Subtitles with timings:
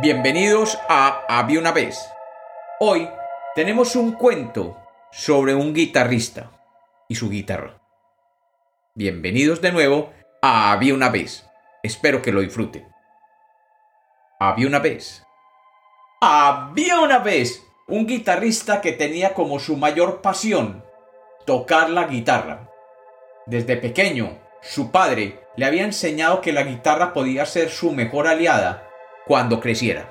[0.00, 2.10] Bienvenidos a Había una vez.
[2.80, 3.08] Hoy
[3.54, 4.76] tenemos un cuento
[5.12, 6.50] sobre un guitarrista
[7.08, 7.80] y su guitarra.
[8.94, 10.12] Bienvenidos de nuevo
[10.42, 11.46] a Había una vez.
[11.82, 12.88] Espero que lo disfruten.
[14.40, 15.22] Había una vez.
[16.20, 20.84] Había una vez un guitarrista que tenía como su mayor pasión
[21.46, 22.68] tocar la guitarra.
[23.46, 28.90] Desde pequeño, su padre le había enseñado que la guitarra podía ser su mejor aliada
[29.26, 30.10] cuando creciera.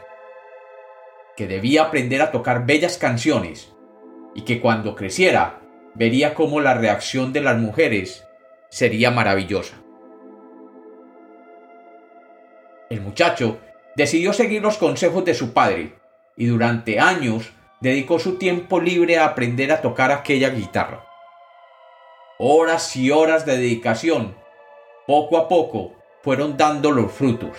[1.35, 3.73] Que debía aprender a tocar bellas canciones
[4.36, 5.62] y que cuando creciera
[5.94, 8.26] vería cómo la reacción de las mujeres
[8.70, 9.76] sería maravillosa.
[12.89, 13.59] El muchacho
[13.95, 15.94] decidió seguir los consejos de su padre
[16.36, 21.05] y durante años dedicó su tiempo libre a aprender a tocar aquella guitarra.
[22.39, 24.36] Horas y horas de dedicación,
[25.05, 27.58] poco a poco, fueron dando los frutos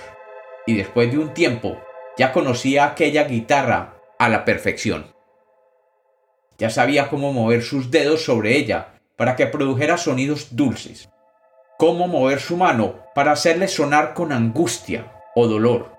[0.67, 1.79] y después de un tiempo
[2.17, 5.13] ya conocía aquella guitarra a la perfección.
[6.59, 11.09] Ya sabía cómo mover sus dedos sobre ella para que produjera sonidos dulces,
[11.79, 15.97] cómo mover su mano para hacerle sonar con angustia o dolor,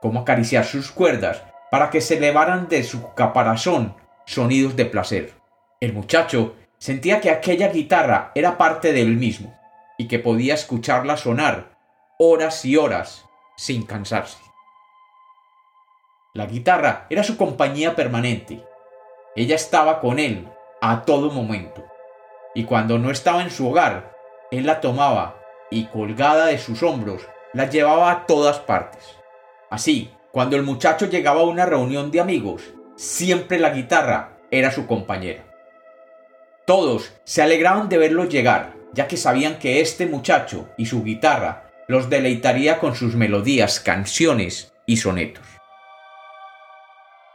[0.00, 5.32] cómo acariciar sus cuerdas para que se elevaran de su caparazón sonidos de placer.
[5.80, 9.58] El muchacho sentía que aquella guitarra era parte de él mismo
[9.98, 11.76] y que podía escucharla sonar
[12.18, 13.24] horas y horas
[13.56, 14.38] sin cansarse.
[16.32, 18.64] La guitarra era su compañía permanente.
[19.36, 20.48] Ella estaba con él
[20.80, 21.84] a todo momento.
[22.54, 24.16] Y cuando no estaba en su hogar,
[24.50, 29.16] él la tomaba y colgada de sus hombros, la llevaba a todas partes.
[29.70, 32.62] Así, cuando el muchacho llegaba a una reunión de amigos,
[32.96, 35.44] siempre la guitarra era su compañera.
[36.66, 41.63] Todos se alegraban de verlo llegar, ya que sabían que este muchacho y su guitarra
[41.86, 45.44] los deleitaría con sus melodías, canciones y sonetos.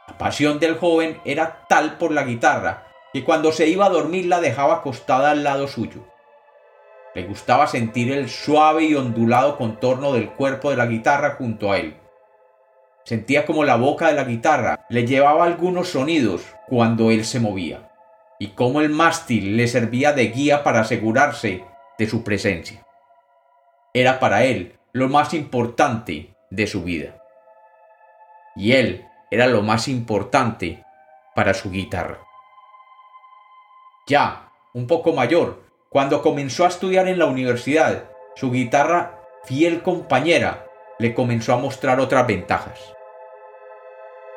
[0.07, 4.25] La pasión del joven era tal por la guitarra que cuando se iba a dormir
[4.25, 6.05] la dejaba acostada al lado suyo.
[7.15, 11.77] Le gustaba sentir el suave y ondulado contorno del cuerpo de la guitarra junto a
[11.77, 11.95] él.
[13.03, 17.91] Sentía como la boca de la guitarra le llevaba algunos sonidos cuando él se movía,
[18.38, 21.63] y cómo el mástil le servía de guía para asegurarse
[21.97, 22.85] de su presencia
[23.94, 27.16] era para él lo más importante de su vida.
[28.55, 30.83] Y él era lo más importante
[31.35, 32.19] para su guitarra.
[34.07, 38.05] Ya, un poco mayor, cuando comenzó a estudiar en la universidad,
[38.35, 40.66] su guitarra, fiel compañera,
[40.97, 42.79] le comenzó a mostrar otras ventajas.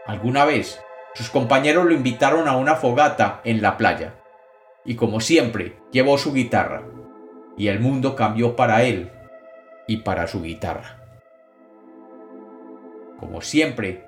[0.06, 0.82] Alguna vez,
[1.14, 4.14] sus compañeros lo invitaron a una fogata en la playa,
[4.84, 6.82] y como siempre, llevó su guitarra,
[7.56, 9.10] y el mundo cambió para él
[9.86, 10.98] y para su guitarra.
[13.18, 14.06] Como siempre,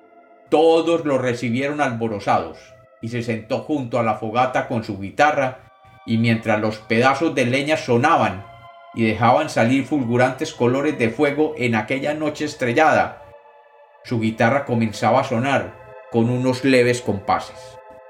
[0.49, 2.59] todos lo recibieron alborozados
[3.01, 5.71] y se sentó junto a la fogata con su guitarra
[6.07, 8.45] y mientras los pedazos de leña sonaban
[8.95, 13.23] y dejaban salir fulgurantes colores de fuego en aquella noche estrellada,
[14.05, 15.75] su guitarra comenzaba a sonar
[16.11, 17.57] con unos leves compases.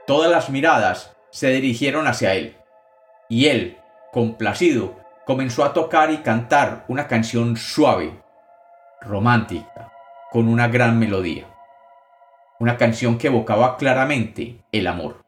[0.06, 2.56] Todas las miradas se dirigieron hacia él,
[3.28, 3.78] y él,
[4.12, 4.96] complacido,
[5.26, 8.20] comenzó a tocar y cantar una canción suave,
[9.00, 9.92] romántica,
[10.30, 11.46] con una gran melodía.
[12.58, 15.24] Una canción que evocaba claramente el amor.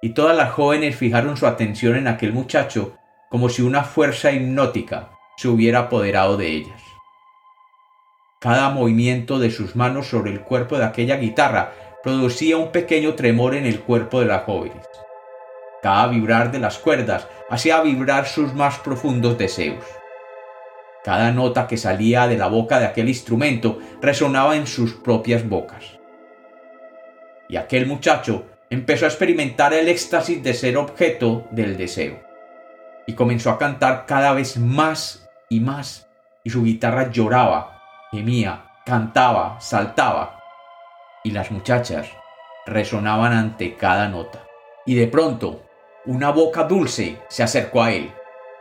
[0.00, 2.96] Y todas las jóvenes fijaron su atención en aquel muchacho
[3.30, 6.82] como si una fuerza hipnótica se hubiera apoderado de ellas.
[8.40, 13.54] Cada movimiento de sus manos sobre el cuerpo de aquella guitarra producía un pequeño tremor
[13.54, 14.84] en el cuerpo de las jóvenes.
[15.82, 19.84] Cada vibrar de las cuerdas hacía vibrar sus más profundos deseos.
[21.02, 25.98] Cada nota que salía de la boca de aquel instrumento resonaba en sus propias bocas.
[27.48, 32.20] Y aquel muchacho empezó a experimentar el éxtasis de ser objeto del deseo.
[33.08, 36.08] Y comenzó a cantar cada vez más y más,
[36.44, 37.82] y su guitarra lloraba,
[38.12, 40.38] gemía, cantaba, saltaba,
[41.24, 42.08] y las muchachas
[42.66, 44.44] resonaban ante cada nota.
[44.86, 45.62] Y de pronto
[46.04, 48.12] una boca dulce se acercó a él,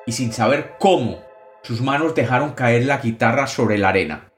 [0.06, 1.22] y sin saber cómo,
[1.64, 4.32] sus manos dejaron caer la guitarra sobre la arena.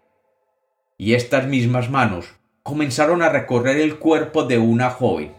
[0.97, 2.33] Y estas mismas manos
[2.63, 5.35] comenzaron a recorrer el cuerpo de una joven,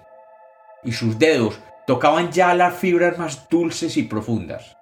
[0.82, 4.76] y sus dedos tocaban ya las fibras más dulces y profundas,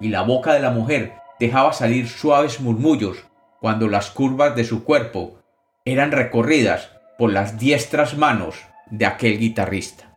[0.00, 3.26] y la boca de la mujer dejaba salir suaves murmullos
[3.60, 5.42] cuando las curvas de su cuerpo
[5.84, 8.56] eran recorridas por las diestras manos
[8.90, 10.15] de aquel guitarrista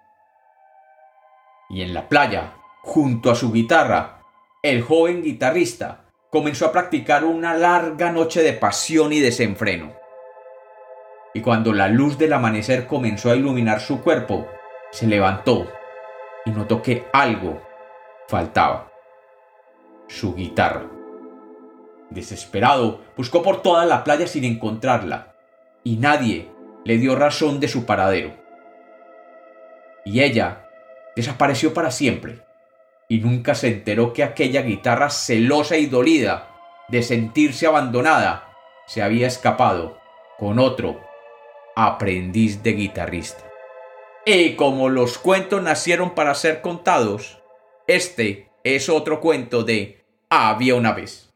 [1.69, 4.24] y en la playa, junto a su guitarra,
[4.63, 9.94] el joven guitarrista comenzó a practicar una larga noche de pasión y desenfreno.
[11.31, 14.48] y cuando la luz del amanecer comenzó a iluminar su cuerpo,
[14.92, 15.71] se levantó
[16.44, 17.62] y notó que algo
[18.27, 18.92] faltaba.
[20.07, 20.89] Su guitarra.
[22.10, 25.36] Desesperado, buscó por toda la playa sin encontrarla,
[25.83, 26.50] y nadie
[26.83, 28.33] le dio razón de su paradero.
[30.04, 30.69] Y ella
[31.19, 32.39] desapareció para siempre,
[33.10, 36.56] y nunca se enteró que aquella guitarra celosa y dolida
[36.88, 38.54] de sentirse abandonada
[38.88, 40.00] se había escapado
[40.38, 41.01] con otro
[41.75, 43.44] aprendiz de guitarrista.
[44.25, 47.42] Y como los cuentos nacieron para ser contados,
[47.88, 51.29] este es otro cuento de Había una vez.